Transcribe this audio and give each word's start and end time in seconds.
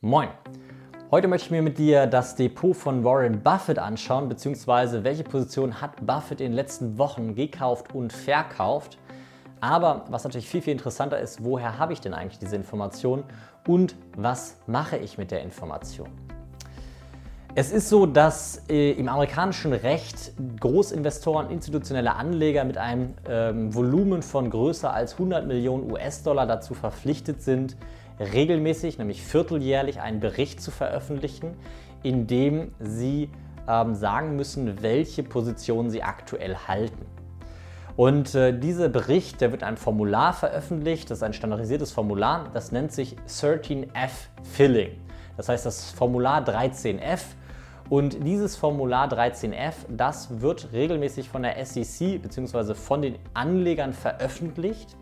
Moin! 0.00 0.28
Heute 1.10 1.26
möchte 1.26 1.46
ich 1.46 1.50
mir 1.50 1.60
mit 1.60 1.76
dir 1.76 2.06
das 2.06 2.36
Depot 2.36 2.76
von 2.76 3.02
Warren 3.02 3.42
Buffett 3.42 3.80
anschauen, 3.80 4.28
beziehungsweise 4.28 5.02
welche 5.02 5.24
Position 5.24 5.80
hat 5.80 6.06
Buffett 6.06 6.40
in 6.40 6.52
den 6.52 6.52
letzten 6.52 6.98
Wochen 6.98 7.34
gekauft 7.34 7.92
und 7.96 8.12
verkauft. 8.12 8.96
Aber 9.60 10.04
was 10.08 10.22
natürlich 10.22 10.48
viel, 10.48 10.62
viel 10.62 10.74
interessanter 10.74 11.18
ist, 11.18 11.42
woher 11.42 11.80
habe 11.80 11.94
ich 11.94 12.00
denn 12.00 12.14
eigentlich 12.14 12.38
diese 12.38 12.54
Information 12.54 13.24
und 13.66 13.96
was 14.16 14.58
mache 14.68 14.98
ich 14.98 15.18
mit 15.18 15.32
der 15.32 15.42
Information? 15.42 16.27
Es 17.60 17.72
ist 17.72 17.88
so, 17.88 18.06
dass 18.06 18.62
äh, 18.68 18.92
im 18.92 19.08
amerikanischen 19.08 19.72
Recht 19.72 20.30
Großinvestoren, 20.60 21.50
institutionelle 21.50 22.14
Anleger 22.14 22.62
mit 22.62 22.78
einem 22.78 23.14
ähm, 23.28 23.74
Volumen 23.74 24.22
von 24.22 24.48
größer 24.48 24.94
als 24.94 25.14
100 25.14 25.44
Millionen 25.44 25.90
US-Dollar 25.90 26.46
dazu 26.46 26.74
verpflichtet 26.74 27.42
sind, 27.42 27.76
regelmäßig, 28.20 28.98
nämlich 28.98 29.24
vierteljährlich, 29.24 30.00
einen 30.00 30.20
Bericht 30.20 30.62
zu 30.62 30.70
veröffentlichen, 30.70 31.56
in 32.04 32.28
dem 32.28 32.70
sie 32.78 33.28
ähm, 33.66 33.96
sagen 33.96 34.36
müssen, 34.36 34.80
welche 34.80 35.24
Position 35.24 35.90
sie 35.90 36.04
aktuell 36.04 36.54
halten. 36.68 37.06
Und 37.96 38.36
äh, 38.36 38.56
dieser 38.56 38.88
Bericht, 38.88 39.40
der 39.40 39.50
wird 39.50 39.64
ein 39.64 39.76
Formular 39.76 40.32
veröffentlicht, 40.32 41.10
das 41.10 41.18
ist 41.18 41.24
ein 41.24 41.32
standardisiertes 41.32 41.90
Formular, 41.90 42.50
das 42.54 42.70
nennt 42.70 42.92
sich 42.92 43.16
13F 43.26 44.10
Filling. 44.44 44.92
Das 45.36 45.48
heißt 45.48 45.66
das 45.66 45.90
Formular 45.90 46.44
13F. 46.44 47.20
Und 47.90 48.24
dieses 48.26 48.56
Formular 48.56 49.10
13F, 49.10 49.74
das 49.88 50.40
wird 50.42 50.72
regelmäßig 50.72 51.30
von 51.30 51.42
der 51.42 51.64
SEC 51.64 52.20
bzw. 52.20 52.74
von 52.74 53.00
den 53.00 53.16
Anlegern 53.32 53.94
veröffentlicht 53.94 54.94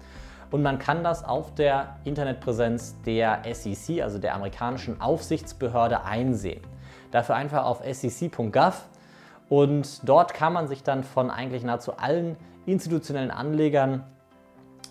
und 0.53 0.63
man 0.63 0.79
kann 0.79 1.03
das 1.03 1.25
auf 1.25 1.55
der 1.55 1.97
Internetpräsenz 2.05 2.95
der 3.05 3.43
SEC, 3.53 4.03
also 4.03 4.19
der 4.19 4.35
amerikanischen 4.35 5.01
Aufsichtsbehörde, 5.01 6.05
einsehen. 6.05 6.61
Dafür 7.11 7.35
einfach 7.35 7.65
auf 7.65 7.83
sec.gov 7.85 8.85
und 9.49 10.09
dort 10.09 10.33
kann 10.33 10.53
man 10.53 10.69
sich 10.69 10.85
dann 10.85 11.03
von 11.03 11.31
eigentlich 11.31 11.65
nahezu 11.65 11.97
allen 11.97 12.37
institutionellen 12.67 13.33
Anlegern 13.33 14.05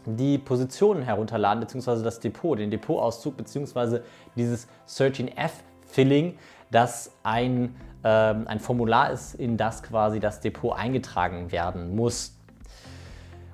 die 0.06 0.38
Positionen 0.38 1.02
herunterladen, 1.02 1.62
beziehungsweise 1.62 2.04
das 2.04 2.20
Depot, 2.20 2.60
den 2.60 2.70
Depotauszug, 2.70 3.38
beziehungsweise 3.38 4.04
dieses 4.36 4.68
13F-Filling, 4.88 6.38
das 6.76 7.12
ein, 7.24 7.76
äh, 8.04 8.08
ein 8.08 8.60
Formular 8.60 9.12
ist, 9.12 9.36
in 9.36 9.58
das 9.58 9.82
quasi 9.82 10.20
das 10.20 10.42
Depot 10.42 10.78
eingetragen 10.78 11.52
werden 11.52 11.96
muss. 11.96 12.36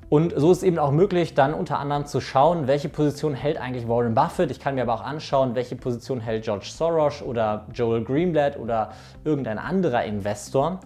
Und 0.10 0.34
so 0.36 0.52
ist 0.52 0.64
eben 0.64 0.78
auch 0.78 0.92
möglich, 0.92 1.36
dann 1.36 1.54
unter 1.54 1.80
anderem 1.80 2.06
zu 2.06 2.20
schauen, 2.20 2.68
welche 2.68 2.90
Position 2.90 3.34
hält 3.34 3.56
eigentlich 3.56 3.88
Warren 3.88 4.14
Buffett. 4.14 4.52
Ich 4.52 4.60
kann 4.60 4.76
mir 4.76 4.82
aber 4.82 4.96
auch 4.96 5.04
anschauen, 5.06 5.56
welche 5.56 5.78
Position 5.78 6.20
hält 6.20 6.44
George 6.44 6.68
Soros 6.70 7.22
oder 7.22 7.66
Joel 7.74 8.04
Greenblatt 8.04 8.58
oder 8.60 8.92
irgendein 9.24 9.58
anderer 9.58 10.04
Investor 10.04 10.82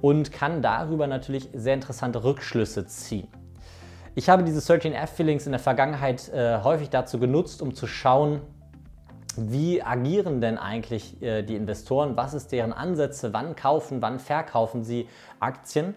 und 0.00 0.30
kann 0.30 0.62
darüber 0.62 1.08
natürlich 1.08 1.48
sehr 1.54 1.74
interessante 1.74 2.22
Rückschlüsse 2.22 2.86
ziehen. 2.86 3.26
Ich 4.14 4.28
habe 4.28 4.44
diese 4.44 4.60
13F-Feelings 4.60 5.46
in 5.46 5.52
der 5.52 5.60
Vergangenheit 5.60 6.28
äh, 6.28 6.58
häufig 6.62 6.90
dazu 6.90 7.18
genutzt, 7.18 7.62
um 7.62 7.74
zu 7.74 7.88
schauen, 7.88 8.42
wie 9.50 9.82
agieren 9.82 10.40
denn 10.40 10.58
eigentlich 10.58 11.22
äh, 11.22 11.42
die 11.42 11.56
Investoren, 11.56 12.16
was 12.16 12.34
ist 12.34 12.52
deren 12.52 12.72
Ansätze, 12.72 13.32
wann 13.32 13.56
kaufen, 13.56 14.02
wann 14.02 14.18
verkaufen 14.18 14.84
sie 14.84 15.08
Aktien. 15.40 15.94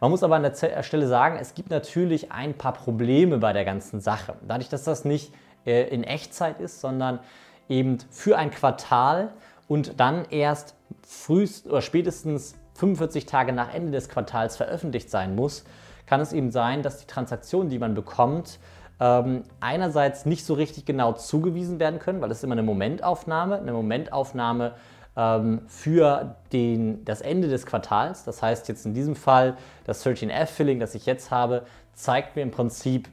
Man 0.00 0.10
muss 0.10 0.22
aber 0.22 0.36
an 0.36 0.42
der 0.42 0.82
Stelle 0.82 1.06
sagen, 1.06 1.36
es 1.40 1.54
gibt 1.54 1.70
natürlich 1.70 2.32
ein 2.32 2.54
paar 2.54 2.72
Probleme 2.72 3.38
bei 3.38 3.52
der 3.52 3.64
ganzen 3.64 4.00
Sache. 4.00 4.34
Dadurch, 4.46 4.68
dass 4.68 4.84
das 4.84 5.04
nicht 5.04 5.32
äh, 5.66 5.88
in 5.88 6.04
Echtzeit 6.04 6.60
ist, 6.60 6.80
sondern 6.80 7.20
eben 7.68 7.98
für 8.10 8.38
ein 8.38 8.50
Quartal 8.50 9.32
und 9.68 10.00
dann 10.00 10.24
erst 10.30 10.74
frühest 11.06 11.66
oder 11.66 11.82
spätestens 11.82 12.54
45 12.74 13.26
Tage 13.26 13.52
nach 13.52 13.74
Ende 13.74 13.92
des 13.92 14.08
Quartals 14.08 14.56
veröffentlicht 14.56 15.10
sein 15.10 15.36
muss, 15.36 15.64
kann 16.06 16.20
es 16.20 16.32
eben 16.32 16.50
sein, 16.50 16.82
dass 16.82 16.98
die 16.98 17.06
Transaktionen, 17.06 17.68
die 17.68 17.78
man 17.78 17.94
bekommt, 17.94 18.58
ähm, 19.00 19.44
einerseits 19.60 20.26
nicht 20.26 20.44
so 20.44 20.54
richtig 20.54 20.84
genau 20.84 21.12
zugewiesen 21.14 21.80
werden 21.80 21.98
können, 21.98 22.20
weil 22.20 22.30
es 22.30 22.44
immer 22.44 22.52
eine 22.52 22.62
Momentaufnahme, 22.62 23.58
eine 23.58 23.72
Momentaufnahme 23.72 24.74
ähm, 25.16 25.62
für 25.66 26.36
den, 26.52 27.04
das 27.04 27.22
Ende 27.22 27.48
des 27.48 27.66
Quartals. 27.66 28.24
Das 28.24 28.42
heißt 28.42 28.68
jetzt 28.68 28.84
in 28.84 28.94
diesem 28.94 29.16
Fall 29.16 29.56
das 29.84 30.04
13F-Filling, 30.04 30.78
das 30.80 30.94
ich 30.94 31.06
jetzt 31.06 31.30
habe, 31.30 31.62
zeigt 31.94 32.36
mir 32.36 32.42
im 32.42 32.50
Prinzip, 32.50 33.08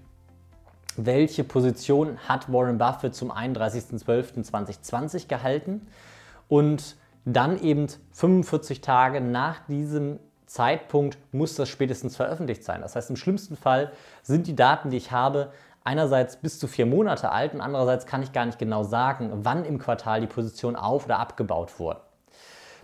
welche 0.98 1.44
Position 1.44 2.18
hat 2.28 2.52
Warren 2.52 2.78
Buffett 2.78 3.16
zum 3.16 3.32
31.12.2020 3.32 5.28
gehalten 5.28 5.88
und 6.48 6.96
dann 7.24 7.62
eben 7.62 7.88
45 8.14 8.82
Tage 8.82 9.22
nach 9.22 9.60
diesem 9.68 10.20
Zeitpunkt 10.48 11.18
muss 11.34 11.56
das 11.56 11.70
spätestens 11.70 12.16
veröffentlicht 12.16 12.64
sein. 12.64 12.82
Das 12.82 12.96
heißt, 12.96 13.10
im 13.10 13.18
schlimmsten 13.18 13.58
Fall 13.58 13.92
sind 14.24 14.48
die 14.48 14.56
Daten, 14.56 14.90
die 14.90 14.98
ich 14.98 15.12
habe, 15.12 15.52
einerseits 15.88 16.36
bis 16.36 16.60
zu 16.60 16.68
vier 16.68 16.86
Monate 16.86 17.32
alt 17.32 17.54
und 17.54 17.62
andererseits 17.62 18.06
kann 18.06 18.22
ich 18.22 18.34
gar 18.34 18.46
nicht 18.46 18.60
genau 18.60 18.84
sagen, 18.84 19.32
wann 19.34 19.64
im 19.64 19.80
Quartal 19.80 20.20
die 20.20 20.28
Position 20.28 20.76
auf- 20.76 21.06
oder 21.06 21.20
abgebaut 21.20 21.80
wurde. 21.80 22.02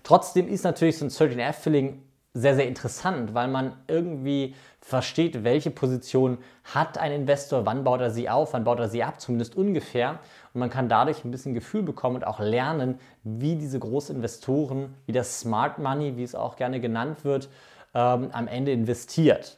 Trotzdem 0.03 0.47
ist 0.47 0.63
natürlich 0.63 0.97
so 0.97 1.05
ein 1.05 1.09
13F-Filling 1.09 2.01
sehr, 2.33 2.55
sehr 2.55 2.67
interessant, 2.67 3.33
weil 3.33 3.49
man 3.49 3.73
irgendwie 3.87 4.55
versteht, 4.79 5.43
welche 5.43 5.69
Position 5.69 6.37
hat 6.63 6.97
ein 6.97 7.11
Investor, 7.11 7.65
wann 7.65 7.83
baut 7.83 7.99
er 7.99 8.09
sie 8.09 8.29
auf, 8.29 8.53
wann 8.53 8.63
baut 8.63 8.79
er 8.79 8.89
sie 8.89 9.03
ab, 9.03 9.19
zumindest 9.19 9.55
ungefähr. 9.55 10.19
Und 10.53 10.59
man 10.59 10.69
kann 10.69 10.87
dadurch 10.87 11.25
ein 11.25 11.31
bisschen 11.31 11.53
Gefühl 11.53 11.83
bekommen 11.83 12.15
und 12.15 12.25
auch 12.25 12.39
lernen, 12.39 12.99
wie 13.23 13.55
diese 13.55 13.79
Großinvestoren, 13.79 14.93
wie 15.05 15.11
das 15.11 15.41
Smart 15.41 15.77
Money, 15.77 16.15
wie 16.15 16.23
es 16.23 16.35
auch 16.35 16.55
gerne 16.55 16.79
genannt 16.79 17.23
wird, 17.23 17.49
ähm, 17.93 18.29
am 18.31 18.47
Ende 18.47 18.71
investiert. 18.71 19.57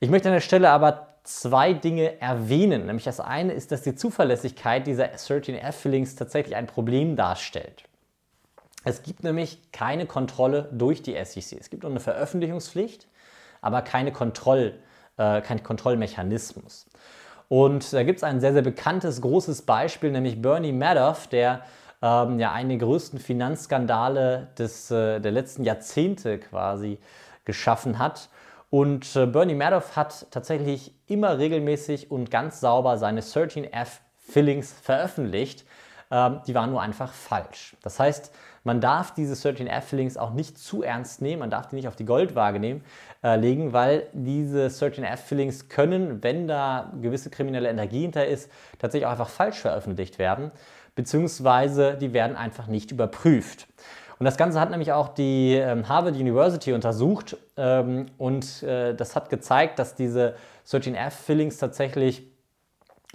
Ich 0.00 0.10
möchte 0.10 0.28
an 0.28 0.34
der 0.34 0.40
Stelle 0.40 0.70
aber 0.70 1.13
zwei 1.24 1.72
Dinge 1.72 2.20
erwähnen. 2.20 2.86
Nämlich 2.86 3.04
das 3.04 3.18
eine 3.18 3.52
ist, 3.52 3.72
dass 3.72 3.82
die 3.82 3.94
Zuverlässigkeit 3.94 4.86
dieser 4.86 5.06
13F-Fillings 5.06 6.16
tatsächlich 6.16 6.54
ein 6.54 6.66
Problem 6.66 7.16
darstellt. 7.16 7.84
Es 8.84 9.02
gibt 9.02 9.24
nämlich 9.24 9.72
keine 9.72 10.06
Kontrolle 10.06 10.68
durch 10.72 11.02
die 11.02 11.12
SEC. 11.24 11.58
Es 11.58 11.70
gibt 11.70 11.82
nur 11.82 11.90
eine 11.90 12.00
Veröffentlichungspflicht, 12.00 13.08
aber 13.62 13.80
keine 13.80 14.12
Kontroll, 14.12 14.78
äh, 15.16 15.40
kein 15.40 15.62
Kontrollmechanismus. 15.62 16.86
Und 17.48 17.92
da 17.94 18.02
gibt 18.02 18.18
es 18.18 18.24
ein 18.24 18.40
sehr, 18.40 18.52
sehr 18.52 18.62
bekanntes, 18.62 19.22
großes 19.22 19.62
Beispiel, 19.62 20.10
nämlich 20.10 20.42
Bernie 20.42 20.72
Madoff, 20.72 21.26
der 21.28 21.62
ähm, 22.02 22.38
ja 22.38 22.52
einen 22.52 22.68
der 22.68 22.78
größten 22.78 23.18
Finanzskandale 23.18 24.48
des, 24.58 24.90
äh, 24.90 25.20
der 25.20 25.32
letzten 25.32 25.64
Jahrzehnte 25.64 26.38
quasi 26.38 26.98
geschaffen 27.46 27.98
hat 27.98 28.28
und 28.74 29.14
äh, 29.14 29.26
Bernie 29.26 29.54
Madoff 29.54 29.94
hat 29.94 30.26
tatsächlich 30.32 30.92
immer 31.06 31.38
regelmäßig 31.38 32.10
und 32.10 32.28
ganz 32.32 32.58
sauber 32.58 32.98
seine 32.98 33.20
13F 33.20 34.00
Fillings 34.18 34.72
veröffentlicht. 34.72 35.64
Ähm, 36.10 36.40
die 36.48 36.56
waren 36.56 36.72
nur 36.72 36.82
einfach 36.82 37.12
falsch. 37.12 37.76
Das 37.82 38.00
heißt, 38.00 38.34
man 38.64 38.80
darf 38.80 39.14
diese 39.14 39.34
13F 39.34 39.80
Fillings 39.82 40.16
auch 40.16 40.32
nicht 40.32 40.58
zu 40.58 40.82
ernst 40.82 41.22
nehmen, 41.22 41.38
man 41.38 41.50
darf 41.50 41.68
die 41.68 41.76
nicht 41.76 41.86
auf 41.86 41.94
die 41.94 42.04
Goldwaage 42.04 42.58
nehmen, 42.58 42.82
äh, 43.22 43.36
legen, 43.36 43.72
weil 43.72 44.08
diese 44.12 44.66
13F 44.66 45.18
Fillings 45.18 45.68
können, 45.68 46.24
wenn 46.24 46.48
da 46.48 46.92
gewisse 47.00 47.30
kriminelle 47.30 47.68
Energie 47.68 48.00
hinter 48.00 48.26
ist, 48.26 48.50
tatsächlich 48.80 49.06
auch 49.06 49.12
einfach 49.12 49.28
falsch 49.28 49.60
veröffentlicht 49.60 50.18
werden, 50.18 50.50
beziehungsweise 50.96 51.96
die 51.96 52.12
werden 52.12 52.34
einfach 52.34 52.66
nicht 52.66 52.90
überprüft. 52.90 53.68
Und 54.18 54.26
das 54.26 54.36
Ganze 54.36 54.60
hat 54.60 54.70
nämlich 54.70 54.92
auch 54.92 55.08
die 55.08 55.54
ähm, 55.54 55.88
Harvard 55.88 56.14
University 56.14 56.72
untersucht 56.72 57.36
ähm, 57.56 58.06
und 58.16 58.62
äh, 58.62 58.94
das 58.94 59.16
hat 59.16 59.28
gezeigt, 59.28 59.78
dass 59.78 59.96
diese 59.96 60.36
13F-Fillings 60.68 61.58
tatsächlich 61.58 62.22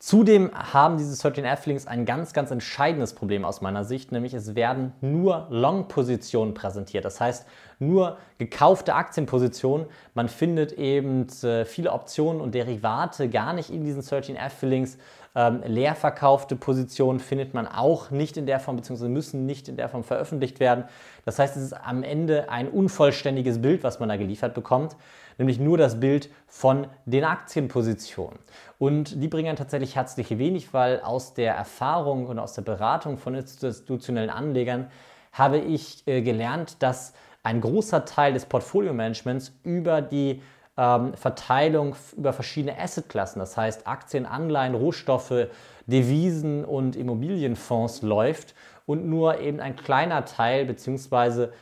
Zudem 0.00 0.52
haben 0.54 0.96
diese 0.96 1.20
13 1.20 1.44
F-Links 1.44 1.88
ein 1.88 2.04
ganz, 2.04 2.32
ganz 2.32 2.52
entscheidendes 2.52 3.14
Problem 3.14 3.44
aus 3.44 3.60
meiner 3.62 3.84
Sicht, 3.84 4.12
nämlich 4.12 4.32
es 4.32 4.54
werden 4.54 4.92
nur 5.00 5.48
Long-Positionen 5.50 6.54
präsentiert. 6.54 7.04
Das 7.04 7.20
heißt, 7.20 7.46
nur 7.80 8.16
gekaufte 8.38 8.94
Aktienpositionen. 8.94 9.88
Man 10.14 10.28
findet 10.28 10.70
eben 10.72 11.26
äh, 11.42 11.64
viele 11.64 11.92
Optionen 11.92 12.40
und 12.40 12.54
Derivate 12.54 13.28
gar 13.28 13.52
nicht 13.52 13.70
in 13.70 13.82
diesen 13.82 14.02
13 14.02 14.36
F-Links. 14.36 14.98
Ähm, 15.38 15.62
leer 15.64 15.94
verkaufte 15.94 16.56
Positionen 16.56 17.20
findet 17.20 17.54
man 17.54 17.68
auch 17.68 18.10
nicht 18.10 18.36
in 18.36 18.46
der 18.46 18.58
Form, 18.58 18.74
beziehungsweise 18.74 19.08
müssen 19.08 19.46
nicht 19.46 19.68
in 19.68 19.76
der 19.76 19.88
Form 19.88 20.02
veröffentlicht 20.02 20.58
werden. 20.58 20.82
Das 21.24 21.38
heißt, 21.38 21.56
es 21.56 21.62
ist 21.62 21.72
am 21.74 22.02
Ende 22.02 22.50
ein 22.50 22.66
unvollständiges 22.66 23.62
Bild, 23.62 23.84
was 23.84 24.00
man 24.00 24.08
da 24.08 24.16
geliefert 24.16 24.52
bekommt, 24.52 24.96
nämlich 25.38 25.60
nur 25.60 25.78
das 25.78 26.00
Bild 26.00 26.28
von 26.48 26.88
den 27.06 27.22
Aktienpositionen. 27.22 28.40
Und 28.80 29.22
die 29.22 29.28
bringen 29.28 29.54
tatsächlich 29.54 29.94
herzlich 29.94 30.36
wenig, 30.36 30.74
weil 30.74 31.02
aus 31.02 31.34
der 31.34 31.54
Erfahrung 31.54 32.26
und 32.26 32.40
aus 32.40 32.54
der 32.54 32.62
Beratung 32.62 33.16
von 33.16 33.36
institutionellen 33.36 34.30
Anlegern 34.30 34.90
habe 35.30 35.58
ich 35.58 36.02
äh, 36.08 36.20
gelernt, 36.20 36.82
dass 36.82 37.12
ein 37.44 37.60
großer 37.60 38.04
Teil 38.04 38.32
des 38.32 38.44
Portfolio-Managements 38.46 39.52
über 39.62 40.02
die 40.02 40.42
ähm, 40.78 41.12
Verteilung 41.14 41.96
über 42.16 42.32
verschiedene 42.32 42.78
Assetklassen, 42.78 43.40
das 43.40 43.56
heißt 43.56 43.86
Aktien, 43.86 44.24
Anleihen, 44.24 44.74
Rohstoffe, 44.74 45.48
Devisen 45.86 46.64
und 46.64 46.94
Immobilienfonds 46.94 48.02
läuft 48.02 48.54
und 48.86 49.06
nur 49.06 49.40
eben 49.40 49.60
ein 49.60 49.74
kleiner 49.74 50.24
Teil, 50.24 50.64
beziehungsweise 50.64 51.52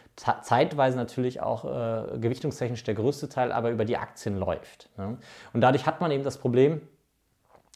zeitweise 0.43 0.97
natürlich 0.97 1.41
auch 1.41 1.65
äh, 1.65 2.19
gewichtungstechnisch 2.19 2.85
der 2.85 2.95
größte 2.95 3.29
Teil, 3.29 3.53
aber 3.53 3.71
über 3.71 3.85
die 3.85 3.97
Aktien 3.97 4.39
läuft. 4.39 4.91
Ne? 4.99 5.17
Und 5.53 5.61
dadurch 5.63 5.87
hat 5.87 6.01
man 6.01 6.11
eben 6.11 6.23
das 6.23 6.39
Problem, 6.39 6.83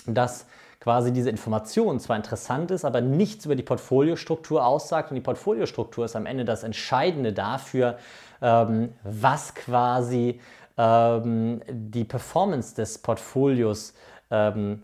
dass 0.07 0.47
quasi 0.79 1.13
diese 1.13 1.29
Information 1.29 2.01
zwar 2.01 2.17
interessant 2.17 2.71
ist, 2.71 2.85
aber 2.85 3.01
nichts 3.01 3.45
über 3.45 3.55
die 3.55 3.63
Portfoliostruktur 3.63 4.65
aussagt. 4.65 5.11
Und 5.11 5.17
die 5.17 5.21
Portfoliostruktur 5.21 6.07
ist 6.07 6.17
am 6.17 6.27
Ende 6.27 6.45
das 6.45 6.63
Entscheidende 6.65 7.35
dafür, 7.35 7.99
ähm, 8.41 8.95
was 9.03 9.55
quasi 9.55 10.41
ähm, 10.77 11.63
die 11.69 12.05
Performance 12.05 12.75
des 12.75 12.99
Portfolios 12.99 13.95
ähm, 14.31 14.83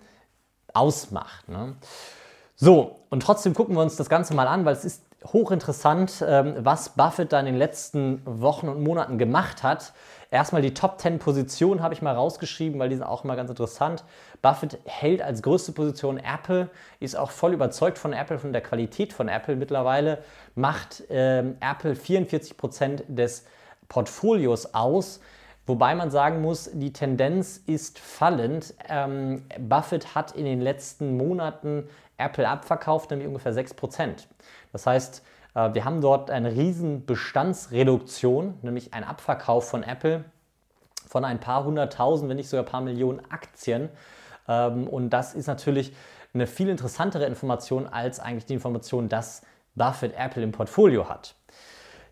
ausmacht. 0.73 1.49
Ne? 1.49 1.77
So, 2.55 3.01
und 3.11 3.23
trotzdem 3.23 3.55
gucken 3.55 3.75
wir 3.77 3.83
uns 3.83 3.97
das 3.97 4.09
Ganze 4.09 4.35
mal 4.35 4.47
an, 4.47 4.65
weil 4.65 4.75
es 4.75 4.85
ist 4.85 5.03
hochinteressant, 5.25 6.25
ähm, 6.27 6.55
was 6.59 6.91
Buffett 6.91 7.33
da 7.33 7.41
in 7.41 7.47
den 7.47 7.57
letzten 7.57 8.23
Wochen 8.25 8.69
und 8.69 8.83
Monaten 8.83 9.19
gemacht 9.19 9.63
hat. 9.63 9.93
Erstmal 10.31 10.63
die 10.63 10.75
Top 10.75 11.01
10 11.01 11.19
Positionen 11.19 11.83
habe 11.83 11.95
ich 11.95 12.03
mal 12.03 12.15
rausgeschrieben, 12.15 12.79
weil 12.81 12.89
die 12.89 12.97
sind 12.97 13.05
auch 13.05 13.25
immer 13.25 13.37
ganz 13.37 13.49
interessant. 13.51 14.05
Buffett 14.43 14.79
hält 14.85 15.23
als 15.23 15.43
größte 15.43 15.73
Position 15.73 16.19
Apple, 16.19 16.69
ist 16.99 17.17
auch 17.17 17.31
voll 17.31 17.55
überzeugt 17.55 17.99
von 17.99 18.13
Apple, 18.13 18.39
von 18.39 18.53
der 18.53 18.63
Qualität 18.63 19.13
von 19.13 19.29
Apple. 19.29 19.57
Mittlerweile 19.57 20.19
macht 20.55 21.05
ähm, 21.11 21.57
Apple 21.61 21.95
44 21.95 22.57
Prozent 22.57 23.05
des 23.09 23.45
Portfolios 23.89 24.75
aus. 24.75 25.21
Wobei 25.67 25.95
man 25.95 26.11
sagen 26.11 26.43
muss, 26.43 26.71
die 26.73 26.93
Tendenz 26.93 27.61
ist 27.67 27.99
fallend. 27.99 28.75
Ähm, 28.89 29.43
Buffett 29.59 30.15
hat 30.15 30.33
in 30.33 30.45
den 30.45 30.61
letzten 30.61 31.17
Monaten 31.17 31.89
Apple 32.19 32.49
abverkauft, 32.49 33.11
nämlich 33.11 33.27
ungefähr 33.27 33.53
6%. 33.53 34.27
Das 34.73 34.87
heißt, 34.87 35.25
äh, 35.55 35.75
wir 35.75 35.85
haben 35.85 36.01
dort 36.01 36.31
eine 36.31 36.53
riesen 36.53 37.05
Bestandsreduktion, 37.05 38.55
nämlich 38.63 38.95
ein 38.95 39.03
Abverkauf 39.03 39.69
von 39.69 39.83
Apple 39.83 40.25
von 41.09 41.25
ein 41.25 41.41
paar 41.41 41.65
hunderttausend, 41.65 42.29
wenn 42.29 42.37
nicht 42.37 42.49
sogar 42.49 42.65
ein 42.65 42.71
paar 42.71 42.81
Millionen 42.81 43.21
Aktien. 43.31 43.89
Ähm, 44.49 44.87
und 44.87 45.11
das 45.11 45.35
ist 45.35 45.47
natürlich 45.47 45.95
eine 46.35 46.47
viel 46.47 46.69
interessantere 46.69 47.27
Information 47.27 47.87
als 47.87 48.21
eigentlich 48.21 48.47
die 48.47 48.55
Information, 48.55 49.09
dass 49.09 49.43
Buffett 49.75 50.15
Apple 50.17 50.43
im 50.43 50.53
Portfolio 50.53 51.09
hat. 51.09 51.35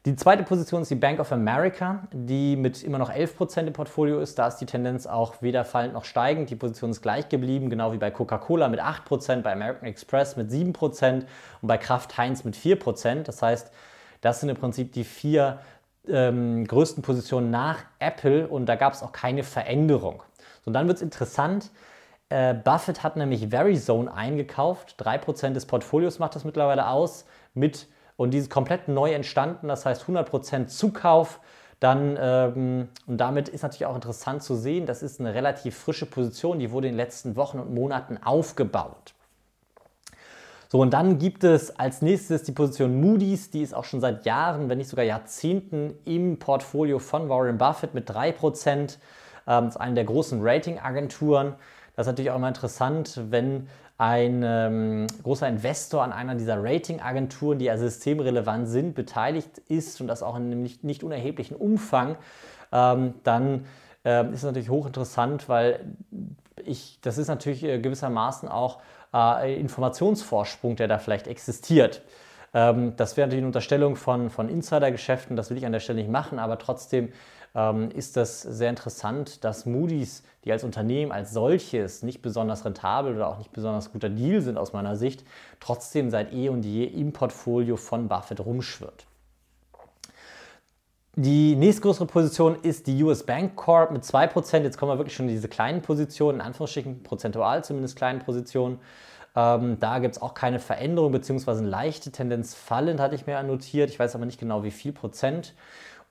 Die 0.06 0.16
zweite 0.16 0.42
Position 0.42 0.82
ist 0.82 0.90
die 0.90 0.96
Bank 0.96 1.18
of 1.18 1.32
America, 1.32 2.06
die 2.12 2.56
mit 2.56 2.82
immer 2.82 2.98
noch 2.98 3.10
11% 3.10 3.66
im 3.66 3.72
Portfolio 3.72 4.20
ist. 4.20 4.38
Da 4.38 4.48
ist 4.48 4.58
die 4.58 4.66
Tendenz 4.66 5.06
auch 5.06 5.40
weder 5.40 5.64
fallend 5.64 5.94
noch 5.94 6.04
steigend. 6.04 6.50
Die 6.50 6.56
Position 6.56 6.90
ist 6.90 7.00
gleich 7.00 7.30
geblieben, 7.30 7.70
genau 7.70 7.90
wie 7.94 7.96
bei 7.96 8.10
Coca-Cola 8.10 8.68
mit 8.68 8.82
8%, 8.82 9.40
bei 9.40 9.52
American 9.52 9.88
Express 9.88 10.36
mit 10.36 10.50
7% 10.50 11.22
und 11.22 11.26
bei 11.62 11.78
Kraft 11.78 12.18
Heinz 12.18 12.44
mit 12.44 12.54
4%. 12.54 13.22
Das 13.22 13.40
heißt, 13.40 13.72
das 14.20 14.40
sind 14.40 14.50
im 14.50 14.56
Prinzip 14.56 14.92
die 14.92 15.04
vier 15.04 15.60
ähm, 16.06 16.66
größten 16.66 17.02
Positionen 17.02 17.50
nach 17.50 17.78
Apple 17.98 18.46
und 18.46 18.66
da 18.66 18.76
gab 18.76 18.92
es 18.92 19.02
auch 19.02 19.12
keine 19.12 19.42
Veränderung. 19.42 20.22
So, 20.64 20.68
und 20.68 20.74
dann 20.74 20.86
wird 20.86 20.98
es 20.98 21.02
interessant. 21.02 21.70
Äh, 22.28 22.52
Buffett 22.52 23.02
hat 23.02 23.16
nämlich 23.16 23.48
Verizone 23.48 24.12
eingekauft. 24.12 25.02
3% 25.02 25.54
des 25.54 25.64
Portfolios 25.64 26.18
macht 26.18 26.34
das 26.34 26.44
mittlerweile 26.44 26.88
aus 26.88 27.24
mit 27.54 27.88
und 28.16 28.32
die 28.32 28.48
komplett 28.48 28.88
neu 28.88 29.12
entstanden, 29.12 29.68
das 29.68 29.86
heißt 29.86 30.04
100% 30.04 30.66
Zukauf. 30.66 31.40
Dann, 31.80 32.16
ähm, 32.18 32.88
und 33.06 33.18
damit 33.18 33.48
ist 33.48 33.62
natürlich 33.62 33.86
auch 33.86 33.94
interessant 33.94 34.42
zu 34.42 34.54
sehen, 34.54 34.86
das 34.86 35.02
ist 35.02 35.20
eine 35.20 35.34
relativ 35.34 35.76
frische 35.76 36.06
Position, 36.06 36.58
die 36.58 36.70
wurde 36.70 36.86
in 36.86 36.94
den 36.94 36.98
letzten 36.98 37.36
Wochen 37.36 37.58
und 37.58 37.74
Monaten 37.74 38.18
aufgebaut. 38.22 39.14
So, 40.74 40.80
und 40.80 40.90
dann 40.90 41.18
gibt 41.18 41.44
es 41.44 41.78
als 41.78 42.02
nächstes 42.02 42.42
die 42.42 42.52
Position 42.52 43.00
Moody's, 43.00 43.50
die 43.50 43.62
ist 43.62 43.74
auch 43.74 43.84
schon 43.84 44.00
seit 44.00 44.24
Jahren, 44.24 44.68
wenn 44.68 44.78
nicht 44.78 44.88
sogar 44.88 45.04
Jahrzehnten 45.04 45.94
im 46.04 46.38
Portfolio 46.38 46.98
von 46.98 47.28
Warren 47.28 47.58
Buffett 47.58 47.94
mit 47.94 48.10
3%. 48.10 48.98
Ähm, 49.46 49.68
ist 49.68 49.76
eine 49.76 49.94
der 49.94 50.04
großen 50.04 50.40
Ratingagenturen. 50.42 51.54
Das 51.94 52.06
ist 52.06 52.10
natürlich 52.10 52.30
auch 52.30 52.36
immer 52.36 52.48
interessant, 52.48 53.20
wenn 53.30 53.68
ein 53.96 54.42
ähm, 54.44 55.06
großer 55.22 55.46
Investor 55.46 56.02
an 56.02 56.12
einer 56.12 56.34
dieser 56.34 56.62
Ratingagenturen, 56.62 57.58
die 57.58 57.66
ja 57.66 57.78
systemrelevant 57.78 58.68
sind, 58.68 58.94
beteiligt 58.94 59.58
ist 59.68 60.00
und 60.00 60.08
das 60.08 60.22
auch 60.22 60.36
in 60.36 60.46
einem 60.46 60.62
nicht, 60.62 60.82
nicht 60.82 61.04
unerheblichen 61.04 61.56
Umfang, 61.56 62.16
ähm, 62.72 63.14
dann 63.22 63.66
äh, 64.04 64.26
ist 64.30 64.38
es 64.38 64.42
natürlich 64.42 64.70
hochinteressant, 64.70 65.48
weil 65.48 65.80
ich, 66.64 66.98
das 67.02 67.18
ist 67.18 67.28
natürlich 67.28 67.62
äh, 67.62 67.78
gewissermaßen 67.78 68.48
auch 68.48 68.80
äh, 69.14 69.58
Informationsvorsprung, 69.60 70.74
der 70.74 70.88
da 70.88 70.98
vielleicht 70.98 71.28
existiert. 71.28 72.02
Ähm, 72.52 72.94
das 72.96 73.16
wäre 73.16 73.28
natürlich 73.28 73.42
eine 73.42 73.48
Unterstellung 73.48 73.94
von, 73.94 74.28
von 74.28 74.48
Insidergeschäften, 74.48 75.36
das 75.36 75.50
will 75.50 75.56
ich 75.56 75.66
an 75.66 75.72
der 75.72 75.80
Stelle 75.80 76.00
nicht 76.00 76.10
machen, 76.10 76.40
aber 76.40 76.58
trotzdem 76.58 77.12
ähm, 77.54 77.90
ist 77.90 78.16
das 78.16 78.42
sehr 78.42 78.70
interessant, 78.70 79.44
dass 79.44 79.66
Moody's, 79.66 80.22
die 80.44 80.52
als 80.52 80.64
Unternehmen 80.64 81.12
als 81.12 81.32
solches 81.32 82.02
nicht 82.02 82.20
besonders 82.20 82.64
rentabel 82.64 83.14
oder 83.14 83.28
auch 83.28 83.38
nicht 83.38 83.52
besonders 83.52 83.92
guter 83.92 84.08
Deal 84.08 84.40
sind 84.40 84.58
aus 84.58 84.72
meiner 84.72 84.96
Sicht, 84.96 85.24
trotzdem 85.60 86.10
seit 86.10 86.32
eh 86.32 86.48
und 86.48 86.64
je 86.64 86.84
im 86.84 87.12
Portfolio 87.12 87.76
von 87.76 88.08
Buffett 88.08 88.40
rumschwirrt. 88.40 89.06
Die 91.16 91.54
nächstgrößere 91.54 92.06
Position 92.06 92.56
ist 92.56 92.88
die 92.88 93.00
US 93.04 93.22
Bank 93.22 93.54
Corp 93.54 93.92
mit 93.92 94.02
2%. 94.02 94.62
Jetzt 94.62 94.78
kommen 94.78 94.90
wir 94.90 94.98
wirklich 94.98 95.14
schon 95.14 95.28
in 95.28 95.34
diese 95.34 95.46
kleinen 95.46 95.80
Positionen, 95.80 96.40
in 96.40 96.46
Anführungsstrichen 96.46 97.04
prozentual 97.04 97.62
zumindest 97.62 97.94
kleinen 97.94 98.18
Positionen. 98.18 98.80
Ähm, 99.36 99.78
da 99.78 100.00
gibt 100.00 100.16
es 100.16 100.22
auch 100.22 100.34
keine 100.34 100.58
Veränderung, 100.58 101.12
beziehungsweise 101.12 101.60
eine 101.60 101.68
leichte 101.68 102.10
Tendenz 102.10 102.54
fallend, 102.54 102.98
hatte 102.98 103.14
ich 103.14 103.28
mir 103.28 103.40
notiert. 103.44 103.90
Ich 103.90 103.98
weiß 103.98 104.16
aber 104.16 104.26
nicht 104.26 104.40
genau, 104.40 104.64
wie 104.64 104.72
viel 104.72 104.92
Prozent. 104.92 105.54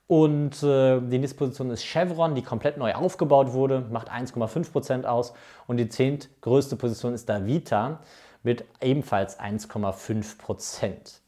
Und 0.07 0.61
äh, 0.63 0.99
die 0.99 1.17
nächste 1.17 1.37
Position 1.37 1.71
ist 1.71 1.83
Chevron, 1.83 2.35
die 2.35 2.41
komplett 2.41 2.77
neu 2.77 2.93
aufgebaut 2.93 3.53
wurde, 3.53 3.85
macht 3.89 4.11
1,5% 4.11 5.05
aus. 5.05 5.33
Und 5.65 5.77
die 5.77 5.89
zehntgrößte 5.89 6.75
Position 6.75 7.13
ist 7.13 7.29
Davita 7.29 7.99
mit 8.43 8.65
ebenfalls 8.81 9.39
1,5%. 9.39 11.19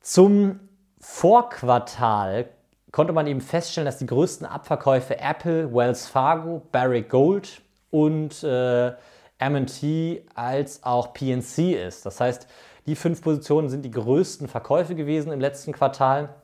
Zum 0.00 0.60
Vorquartal 1.00 2.50
konnte 2.92 3.12
man 3.12 3.26
eben 3.26 3.40
feststellen, 3.40 3.86
dass 3.86 3.98
die 3.98 4.06
größten 4.06 4.46
Abverkäufe 4.46 5.18
Apple, 5.18 5.74
Wells 5.74 6.06
Fargo, 6.06 6.62
Barrick 6.70 7.08
Gold 7.08 7.62
und 7.90 8.42
äh, 8.44 8.92
MT 9.40 10.22
als 10.34 10.84
auch 10.84 11.14
PNC 11.14 11.72
ist. 11.86 12.06
Das 12.06 12.20
heißt, 12.20 12.46
die 12.86 12.96
fünf 12.96 13.22
Positionen 13.22 13.68
sind 13.68 13.84
die 13.84 13.90
größten 13.90 14.46
Verkäufe 14.48 14.94
gewesen 14.94 15.32
im 15.32 15.40
letzten 15.40 15.72
Quartal. 15.72 16.34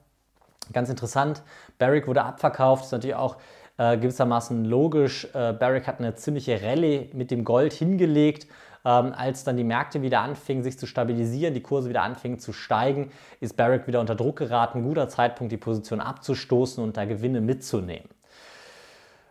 Ganz 0.72 0.88
interessant, 0.90 1.42
Barrick 1.78 2.06
wurde 2.06 2.22
abverkauft, 2.22 2.84
ist 2.84 2.92
natürlich 2.92 3.16
auch 3.16 3.36
äh, 3.78 3.96
gewissermaßen 3.96 4.64
logisch. 4.64 5.28
Äh, 5.34 5.52
Barrick 5.52 5.86
hat 5.86 6.00
eine 6.00 6.14
ziemliche 6.14 6.60
Rallye 6.62 7.10
mit 7.12 7.30
dem 7.30 7.44
Gold 7.44 7.72
hingelegt. 7.72 8.46
Ähm, 8.84 9.12
als 9.16 9.44
dann 9.44 9.56
die 9.56 9.64
Märkte 9.64 10.02
wieder 10.02 10.20
anfingen, 10.20 10.62
sich 10.62 10.78
zu 10.78 10.86
stabilisieren, 10.86 11.54
die 11.54 11.62
Kurse 11.62 11.88
wieder 11.88 12.02
anfingen 12.02 12.38
zu 12.38 12.52
steigen, 12.52 13.10
ist 13.40 13.56
Barrick 13.56 13.86
wieder 13.86 14.00
unter 14.00 14.14
Druck 14.14 14.36
geraten. 14.36 14.82
Guter 14.82 15.08
Zeitpunkt, 15.08 15.52
die 15.52 15.56
Position 15.56 16.00
abzustoßen 16.00 16.82
und 16.82 16.96
da 16.96 17.04
Gewinne 17.04 17.40
mitzunehmen. 17.40 18.08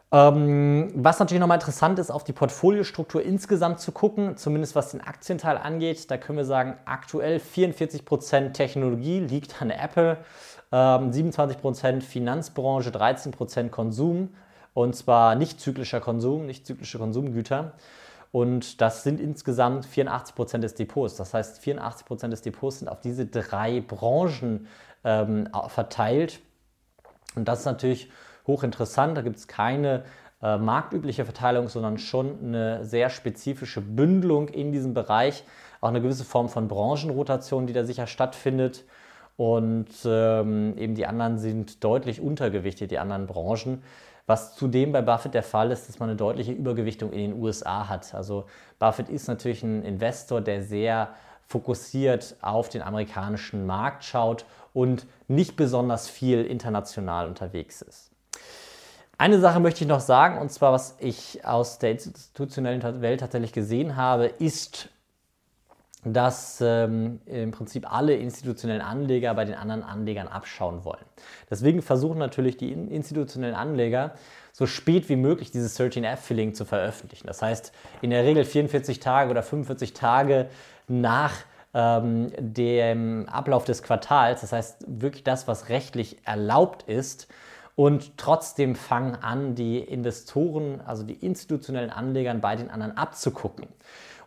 Ähm, 0.09 0.89
was 0.95 1.19
natürlich 1.19 1.41
nochmal 1.41 1.57
interessant 1.57 1.99
ist, 1.99 2.11
auf 2.11 2.23
die 2.23 2.31
Portfoliostruktur 2.31 3.21
insgesamt 3.21 3.81
zu 3.81 3.91
gucken, 3.91 4.37
zumindest 4.37 4.75
was 4.75 4.91
den 4.91 5.01
Aktienteil 5.01 5.57
angeht. 5.57 6.09
Da 6.09 6.17
können 6.17 6.37
wir 6.37 6.45
sagen, 6.45 6.77
aktuell 6.85 7.39
44% 7.39 8.53
Technologie 8.53 9.19
liegt 9.19 9.61
an 9.61 9.69
Apple, 9.69 10.17
ähm, 10.71 11.11
27% 11.11 12.01
Finanzbranche, 12.01 12.89
13% 12.91 13.69
Konsum 13.69 14.29
und 14.73 14.95
zwar 14.95 15.35
nicht 15.35 15.59
zyklischer 15.59 15.99
Konsum, 15.99 16.45
nicht 16.45 16.65
zyklische 16.65 16.99
Konsumgüter. 16.99 17.73
Und 18.31 18.79
das 18.81 19.03
sind 19.03 19.19
insgesamt 19.19 19.85
84% 19.85 20.59
des 20.59 20.75
Depots. 20.75 21.15
Das 21.15 21.33
heißt, 21.33 21.61
84% 21.61 22.29
des 22.29 22.41
Depots 22.41 22.79
sind 22.79 22.87
auf 22.87 23.01
diese 23.01 23.25
drei 23.25 23.81
Branchen 23.81 24.67
ähm, 25.03 25.49
verteilt. 25.67 26.39
Und 27.35 27.47
das 27.47 27.59
ist 27.59 27.65
natürlich 27.65 28.09
hochinteressant. 28.47 29.17
Da 29.17 29.21
gibt 29.21 29.37
es 29.37 29.47
keine 29.47 30.03
äh, 30.41 30.57
marktübliche 30.57 31.25
Verteilung, 31.25 31.67
sondern 31.67 31.97
schon 31.97 32.37
eine 32.43 32.85
sehr 32.85 33.09
spezifische 33.09 33.81
Bündelung 33.81 34.49
in 34.49 34.71
diesem 34.71 34.93
Bereich. 34.93 35.43
Auch 35.81 35.89
eine 35.89 36.01
gewisse 36.01 36.25
Form 36.25 36.49
von 36.49 36.67
Branchenrotation, 36.67 37.67
die 37.67 37.73
da 37.73 37.85
sicher 37.85 38.07
stattfindet. 38.07 38.85
Und 39.35 39.89
ähm, 40.05 40.75
eben 40.77 40.95
die 40.95 41.05
anderen 41.05 41.37
sind 41.37 41.83
deutlich 41.83 42.21
untergewichtet, 42.21 42.89
die 42.89 42.97
anderen 42.97 43.27
Branchen. 43.27 43.83
Was 44.25 44.55
zudem 44.55 44.91
bei 44.91 45.01
Buffett 45.01 45.33
der 45.33 45.43
Fall 45.43 45.71
ist, 45.71 45.87
dass 45.87 45.99
man 45.99 46.09
eine 46.09 46.17
deutliche 46.17 46.51
Übergewichtung 46.51 47.13
in 47.13 47.19
den 47.31 47.41
USA 47.41 47.87
hat. 47.87 48.13
Also 48.13 48.45
Buffett 48.79 49.09
ist 49.09 49.27
natürlich 49.27 49.63
ein 49.63 49.83
Investor, 49.83 50.41
der 50.41 50.63
sehr 50.63 51.09
fokussiert 51.47 52.35
auf 52.41 52.67
den 52.67 52.81
amerikanischen 52.81 53.65
Markt 53.65 54.03
schaut 54.03 54.45
und 54.73 55.07
nicht 55.27 55.55
besonders 55.55 56.09
viel 56.09 56.43
international 56.43 57.27
unterwegs 57.27 57.81
ist. 57.81 58.11
Eine 59.17 59.39
Sache 59.39 59.59
möchte 59.59 59.83
ich 59.83 59.87
noch 59.87 59.99
sagen, 59.99 60.37
und 60.37 60.51
zwar, 60.51 60.73
was 60.73 60.95
ich 60.99 61.43
aus 61.43 61.79
der 61.79 61.91
institutionellen 61.91 63.01
Welt 63.01 63.19
tatsächlich 63.21 63.51
gesehen 63.51 63.95
habe, 63.95 64.27
ist, 64.27 64.89
dass 66.03 66.61
ähm, 66.61 67.19
im 67.25 67.51
Prinzip 67.51 67.91
alle 67.91 68.15
institutionellen 68.15 68.81
Anleger 68.81 69.33
bei 69.33 69.45
den 69.45 69.55
anderen 69.55 69.83
Anlegern 69.83 70.27
abschauen 70.27 70.85
wollen. 70.85 71.03
Deswegen 71.49 71.81
versuchen 71.81 72.19
natürlich 72.19 72.57
die 72.57 72.71
institutionellen 72.71 73.55
Anleger 73.55 74.13
so 74.53 74.65
spät 74.65 75.09
wie 75.09 75.15
möglich 75.15 75.51
dieses 75.51 75.79
13F-Filling 75.79 76.53
zu 76.53 76.65
veröffentlichen. 76.65 77.27
Das 77.27 77.41
heißt, 77.41 77.71
in 78.01 78.11
der 78.11 78.23
Regel 78.23 78.45
44 78.45 78.99
Tage 78.99 79.31
oder 79.31 79.43
45 79.43 79.93
Tage 79.93 80.47
nach 80.87 81.33
ähm, 81.73 82.31
dem 82.37 83.27
Ablauf 83.29 83.65
des 83.65 83.83
Quartals. 83.83 84.41
Das 84.41 84.51
heißt, 84.51 84.85
wirklich 84.87 85.23
das, 85.23 85.47
was 85.47 85.69
rechtlich 85.69 86.17
erlaubt 86.25 86.83
ist, 86.83 87.27
und 87.77 88.17
trotzdem 88.17 88.75
fangen 88.75 89.13
an, 89.13 89.53
die 89.53 89.77
Investoren, 89.77 90.81
also 90.81 91.03
die 91.03 91.13
institutionellen 91.13 91.91
Anleger 91.91 92.33
bei 92.33 92.55
den 92.55 92.71
anderen 92.71 92.97
abzugucken. 92.97 93.67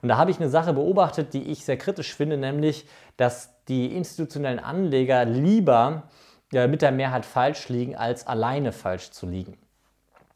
Und 0.00 0.08
da 0.08 0.16
habe 0.16 0.30
ich 0.30 0.38
eine 0.38 0.48
Sache 0.48 0.72
beobachtet, 0.72 1.34
die 1.34 1.50
ich 1.50 1.64
sehr 1.64 1.76
kritisch 1.76 2.14
finde, 2.14 2.36
nämlich, 2.36 2.86
dass 3.16 3.50
die 3.66 3.96
institutionellen 3.96 4.60
Anleger 4.60 5.24
lieber 5.24 6.04
ja, 6.52 6.68
mit 6.68 6.80
der 6.80 6.92
Mehrheit 6.92 7.26
falsch 7.26 7.68
liegen, 7.68 7.96
als 7.96 8.24
alleine 8.24 8.70
falsch 8.70 9.10
zu 9.10 9.26
liegen. 9.26 9.58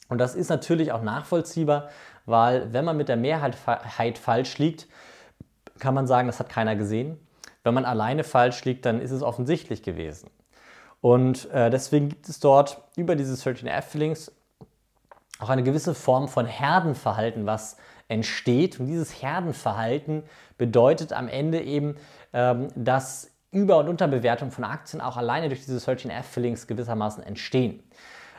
Und 0.09 0.19
das 0.19 0.35
ist 0.35 0.49
natürlich 0.49 0.91
auch 0.91 1.03
nachvollziehbar, 1.03 1.91
weil 2.27 2.73
wenn 2.73 2.85
man 2.85 2.97
mit 2.97 3.09
der 3.09 3.17
Mehrheit 3.17 3.57
falsch 4.19 4.59
liegt, 4.59 4.89
kann 5.79 5.95
man 5.95 6.09
sagen, 6.09 6.27
das 6.27 6.41
hat 6.41 6.49
keiner 6.49 6.75
gesehen. 6.75 7.17
Wenn 7.63 7.75
man 7.75 7.85
alleine 7.85 8.25
falsch 8.25 8.65
liegt, 8.65 8.85
dann 8.85 9.01
ist 9.01 9.13
es 9.13 9.23
offensichtlich 9.23 9.85
gewesen. 9.85 10.31
Und 11.05 11.51
äh, 11.51 11.69
deswegen 11.69 12.09
gibt 12.09 12.31
es 12.31 12.41
dort 12.41 12.81
über 12.97 13.15
diese 13.15 13.35
13F-Links 13.35 14.33
auch 15.39 15.51
eine 15.51 15.63
gewisse 15.63 15.95
Form 15.95 16.29
von 16.29 16.47
Herdenverhalten, 16.47 17.45
was 17.45 17.77
entsteht. 18.09 18.81
Und 18.81 18.87
dieses 18.87 19.21
Herdenverhalten 19.21 20.23
bedeutet 20.57 21.13
am 21.13 21.29
Ende 21.29 21.61
eben, 21.61 21.97
ähm, 22.33 22.69
dass 22.75 23.31
Über- 23.53 23.77
und 23.77 23.91
Unterbewertung 23.91 24.51
von 24.51 24.65
Aktien 24.65 25.03
auch 25.03 25.19
alleine 25.19 25.49
durch 25.49 25.67
diese 25.67 25.77
13F-Fillings 25.77 26.67
gewissermaßen 26.69 27.23
entstehen. 27.23 27.83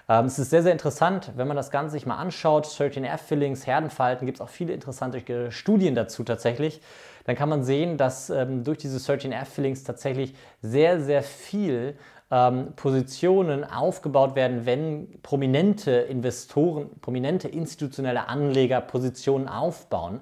Ähm, 0.09 0.25
es 0.25 0.39
ist 0.39 0.49
sehr, 0.49 0.63
sehr 0.63 0.71
interessant, 0.71 1.33
wenn 1.35 1.47
man 1.47 1.57
das 1.57 1.69
Ganze 1.69 1.91
sich 1.91 2.07
mal 2.07 2.17
anschaut. 2.17 2.65
13F-Fillings, 2.65 3.67
Herdenverhalten, 3.67 4.25
gibt 4.25 4.39
es 4.39 4.41
auch 4.41 4.49
viele 4.49 4.73
interessante 4.73 5.51
Studien 5.51 5.93
dazu 5.93 6.23
tatsächlich. 6.23 6.81
Dann 7.25 7.35
kann 7.35 7.49
man 7.49 7.63
sehen, 7.63 7.97
dass 7.97 8.29
ähm, 8.29 8.63
durch 8.63 8.77
diese 8.77 8.97
13F-Fillings 8.97 9.83
tatsächlich 9.83 10.33
sehr, 10.61 11.01
sehr 11.01 11.23
viel 11.23 11.97
ähm, 12.31 12.73
Positionen 12.75 13.63
aufgebaut 13.63 14.35
werden, 14.35 14.65
wenn 14.65 15.21
prominente 15.21 15.91
Investoren, 15.91 16.89
prominente 17.01 17.47
institutionelle 17.47 18.27
Anleger 18.27 18.81
Positionen 18.81 19.47
aufbauen. 19.47 20.21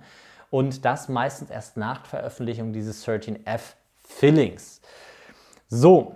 Und 0.50 0.86
das 0.86 1.10
meistens 1.10 1.50
erst 1.50 1.77
nach 1.77 2.05
Veröffentlichung 2.05 2.74
dieses 2.74 3.05
13F-Fillings. 3.07 4.81
So, 5.67 6.15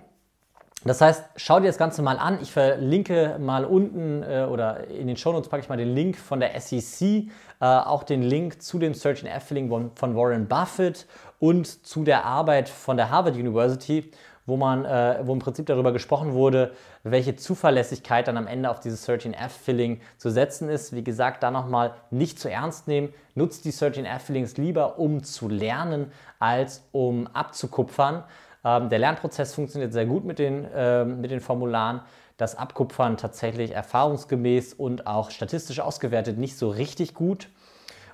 das 0.84 1.00
heißt, 1.00 1.24
schau 1.36 1.58
dir 1.58 1.66
das 1.66 1.78
Ganze 1.78 2.02
mal 2.02 2.18
an. 2.18 2.38
Ich 2.40 2.52
verlinke 2.52 3.36
mal 3.40 3.64
unten 3.64 4.22
äh, 4.22 4.46
oder 4.48 4.88
in 4.88 5.08
den 5.08 5.16
Shownotes 5.16 5.48
packe 5.48 5.62
ich 5.62 5.68
mal 5.68 5.76
den 5.76 5.94
Link 5.94 6.16
von 6.16 6.40
der 6.40 6.58
SEC, 6.60 7.02
äh, 7.02 7.28
auch 7.60 8.04
den 8.04 8.22
Link 8.22 8.62
zu 8.62 8.78
dem 8.78 8.94
Search 8.94 9.24
and 9.24 9.34
F-Filling 9.34 9.90
von 9.94 10.16
Warren 10.16 10.46
Buffett 10.46 11.06
und 11.40 11.86
zu 11.86 12.04
der 12.04 12.24
Arbeit 12.24 12.68
von 12.68 12.96
der 12.96 13.10
Harvard 13.10 13.34
University 13.34 14.10
wo, 14.48 14.56
man, 14.56 14.86
äh, 14.86 15.20
wo 15.24 15.34
im 15.34 15.38
Prinzip 15.38 15.66
darüber 15.66 15.92
gesprochen 15.92 16.32
wurde, 16.32 16.72
welche 17.04 17.36
Zuverlässigkeit 17.36 18.26
dann 18.26 18.38
am 18.38 18.46
Ende 18.46 18.70
auf 18.70 18.80
dieses 18.80 19.06
13F-Filling 19.06 20.00
zu 20.16 20.30
setzen 20.30 20.70
ist. 20.70 20.94
Wie 20.94 21.04
gesagt, 21.04 21.42
da 21.42 21.50
nochmal 21.50 21.94
nicht 22.10 22.40
zu 22.40 22.50
ernst 22.50 22.88
nehmen. 22.88 23.12
Nutzt 23.34 23.66
die 23.66 23.72
13F-Fillings 23.72 24.56
lieber, 24.56 24.98
um 24.98 25.22
zu 25.22 25.48
lernen, 25.48 26.10
als 26.38 26.82
um 26.92 27.26
abzukupfern. 27.26 28.24
Ähm, 28.64 28.88
der 28.88 28.98
Lernprozess 28.98 29.54
funktioniert 29.54 29.92
sehr 29.92 30.06
gut 30.06 30.24
mit 30.24 30.38
den, 30.38 30.64
äh, 30.64 31.04
mit 31.04 31.30
den 31.30 31.40
Formularen. 31.40 32.02
Das 32.36 32.56
Abkupfern 32.56 33.16
tatsächlich 33.16 33.72
erfahrungsgemäß 33.72 34.74
und 34.74 35.06
auch 35.06 35.30
statistisch 35.30 35.80
ausgewertet 35.80 36.38
nicht 36.38 36.56
so 36.56 36.70
richtig 36.70 37.14
gut. 37.14 37.48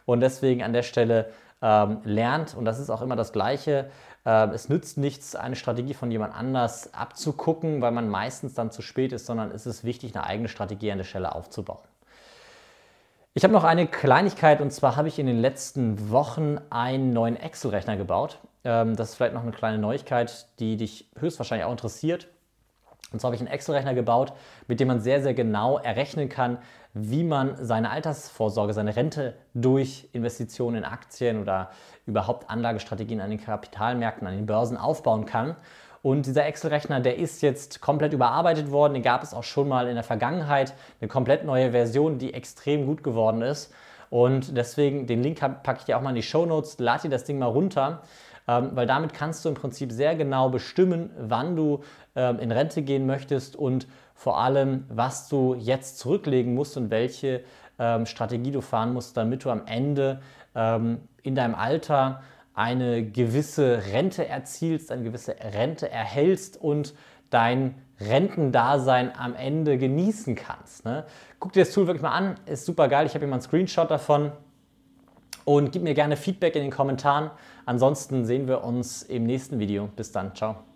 Und 0.07 0.21
deswegen 0.21 0.63
an 0.63 0.73
der 0.73 0.83
Stelle 0.83 1.31
ähm, 1.63 2.01
lernt, 2.05 2.55
und 2.55 2.65
das 2.65 2.79
ist 2.79 2.91
auch 2.91 3.03
immer 3.03 3.17
das 3.17 3.33
Gleiche, 3.33 3.91
äh, 4.27 4.49
es 4.49 4.69
nützt 4.69 4.99
nichts, 4.99 5.37
eine 5.37 5.57
Strategie 5.57 5.95
von 5.95 6.11
jemand 6.11 6.35
anders 6.35 6.93
abzugucken, 6.95 7.81
weil 7.81 7.93
man 7.93 8.09
meistens 8.09 8.55
dann 8.55 8.71
zu 8.71 8.83
spät 8.83 9.13
ist, 9.13 9.27
sondern 9.27 9.51
es 9.51 9.67
ist 9.67 9.85
wichtig, 9.85 10.15
eine 10.15 10.27
eigene 10.27 10.49
Strategie 10.49 10.93
an 10.93 10.99
der 10.99 11.05
Stelle 11.05 11.35
aufzubauen. 11.35 11.83
Ich 13.37 13.43
habe 13.43 13.53
noch 13.53 13.65
eine 13.65 13.87
Kleinigkeit 13.87 14.61
und 14.61 14.73
zwar 14.73 14.97
habe 14.97 15.09
ich 15.09 15.19
in 15.19 15.27
den 15.27 15.39
letzten 15.39 16.11
Wochen 16.11 16.59
einen 16.71 17.13
neuen 17.13 17.37
Excel-Rechner 17.37 17.97
gebaut. 17.97 18.39
Ähm, 18.65 18.97
das 18.97 19.11
ist 19.11 19.15
vielleicht 19.17 19.35
noch 19.35 19.43
eine 19.43 19.53
kleine 19.53 19.79
Neuigkeit, 19.79 20.47
die 20.59 20.77
dich 20.77 21.11
höchstwahrscheinlich 21.19 21.67
auch 21.67 21.73
interessiert. 21.73 22.29
Und 23.13 23.21
zwar 23.21 23.29
habe 23.29 23.37
ich 23.37 23.41
einen 23.41 23.51
Excel-Rechner 23.51 23.95
gebaut, 23.95 24.33
mit 24.67 24.81
dem 24.81 24.89
man 24.89 25.01
sehr, 25.01 25.23
sehr 25.23 25.35
genau 25.35 25.79
errechnen 25.79 26.29
kann, 26.29 26.59
wie 26.95 27.23
man 27.23 27.57
seine 27.65 27.91
Altersvorsorge, 27.91 28.73
seine 28.73 28.97
Rente 28.97 29.35
durch 29.55 30.09
Investitionen 30.13 30.79
in 30.79 30.85
Aktien 30.85 31.41
oder 31.41 31.71
überhaupt 32.07 32.51
Anlagestrategien 32.51 33.21
an 33.21 33.31
den 33.31 33.41
Kapitalmärkten, 33.41 34.27
an 34.27 34.35
den 34.35 34.47
Börsen 34.47 34.77
aufbauen 34.77 35.27
kann. 35.27 35.55
Und 36.03 36.27
dieser 36.27 36.45
Excel-Rechner, 36.45 37.01
der 37.01 37.17
ist 37.17 37.41
jetzt 37.41 37.81
komplett 37.81 38.13
überarbeitet 38.13 38.71
worden. 38.71 38.95
Den 38.95 39.03
gab 39.03 39.23
es 39.23 39.33
auch 39.33 39.43
schon 39.43 39.69
mal 39.69 39.89
in 39.89 39.95
der 39.95 40.05
Vergangenheit. 40.05 40.75
Eine 41.01 41.09
komplett 41.09 41.45
neue 41.45 41.71
Version, 41.71 42.19
die 42.19 42.35
extrem 42.35 42.85
gut 42.85 43.03
geworden 43.03 43.43
ist. 43.43 43.73
Und 44.11 44.57
deswegen, 44.57 45.07
den 45.07 45.23
Link 45.23 45.41
packe 45.41 45.79
ich 45.79 45.85
dir 45.85 45.97
auch 45.97 46.03
mal 46.03 46.11
in 46.11 46.17
die 46.17 46.23
Show 46.23 46.47
Notes. 46.47 46.79
Lad 46.79 47.05
dir 47.05 47.11
das 47.11 47.25
Ding 47.25 47.39
mal 47.39 47.47
runter, 47.47 48.03
ähm, 48.47 48.71
weil 48.75 48.87
damit 48.87 49.15
kannst 49.15 49.45
du 49.45 49.49
im 49.49 49.55
Prinzip 49.55 49.93
sehr 49.93 50.15
genau 50.17 50.49
bestimmen, 50.49 51.11
wann 51.19 51.57
du 51.57 51.81
ähm, 52.15 52.39
in 52.39 52.53
Rente 52.53 52.83
gehen 52.83 53.07
möchtest 53.07 53.57
und 53.57 53.87
vor 54.15 54.39
allem, 54.39 54.85
was 54.89 55.29
du 55.29 55.55
jetzt 55.55 55.99
zurücklegen 55.99 56.55
musst 56.55 56.77
und 56.77 56.91
welche 56.91 57.43
ähm, 57.79 58.07
Strategie 58.07 58.53
du 58.53 58.61
fahren 58.61 58.93
musst, 58.93 59.17
damit 59.17 59.45
du 59.45 59.51
am 59.51 59.67
Ende 59.67 60.21
ähm, 60.55 61.01
in 61.23 61.35
deinem 61.35 61.55
Alter 61.55 62.23
eine 62.55 63.05
gewisse 63.05 63.83
Rente 63.93 64.29
erzielst, 64.29 64.93
eine 64.93 65.03
gewisse 65.03 65.35
Rente 65.41 65.91
erhältst 65.91 66.57
und 66.57 66.95
dein 67.31 67.75
Rentendasein 68.01 69.13
am 69.17 69.35
Ende 69.35 69.79
genießen 69.79 70.35
kannst. 70.37 70.85
Ne? 70.85 71.05
Guck 71.41 71.53
dir 71.53 71.65
das 71.65 71.73
Tool 71.73 71.87
wirklich 71.87 72.03
mal 72.03 72.13
an, 72.13 72.37
ist 72.47 72.65
super 72.65 72.89
geil. 72.89 73.07
Ich 73.07 73.15
habe 73.15 73.21
hier 73.21 73.29
mal 73.29 73.37
einen 73.37 73.43
Screenshot 73.43 73.91
davon 73.91 74.33
und 75.45 75.73
gib 75.73 75.83
mir 75.83 75.95
gerne 75.95 76.17
Feedback 76.17 76.57
in 76.57 76.63
den 76.63 76.71
Kommentaren. 76.71 77.31
Ansonsten 77.67 78.25
sehen 78.25 78.49
wir 78.49 78.65
uns 78.65 79.03
im 79.03 79.25
nächsten 79.25 79.59
Video. 79.59 79.89
Bis 79.97 80.13
dann, 80.13 80.35
ciao. 80.35 80.74